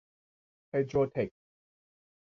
[0.69, 1.29] ไฮโดรเท็ค